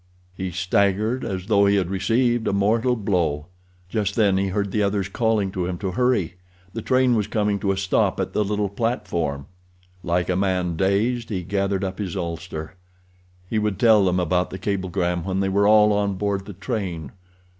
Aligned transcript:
He 0.35 0.49
staggered 0.49 1.23
as 1.23 1.45
though 1.45 1.67
he 1.67 1.75
had 1.75 1.91
received 1.91 2.47
a 2.47 2.53
mortal 2.53 2.95
blow. 2.95 3.45
Just 3.87 4.15
then 4.15 4.35
he 4.37 4.47
heard 4.47 4.71
the 4.71 4.81
others 4.81 5.07
calling 5.07 5.51
to 5.51 5.67
him 5.67 5.77
to 5.77 5.91
hurry—the 5.91 6.81
train 6.81 7.13
was 7.13 7.27
coming 7.27 7.59
to 7.59 7.71
a 7.71 7.77
stop 7.77 8.19
at 8.19 8.33
the 8.33 8.43
little 8.43 8.67
platform. 8.67 9.45
Like 10.01 10.27
a 10.27 10.35
man 10.35 10.75
dazed 10.75 11.29
he 11.29 11.43
gathered 11.43 11.83
up 11.83 11.99
his 11.99 12.17
ulster. 12.17 12.73
He 13.47 13.59
would 13.59 13.77
tell 13.77 14.03
them 14.05 14.19
about 14.19 14.49
the 14.49 14.57
cablegram 14.57 15.23
when 15.23 15.39
they 15.39 15.49
were 15.49 15.67
all 15.67 15.93
on 15.93 16.15
board 16.15 16.45
the 16.47 16.53
train. 16.53 17.11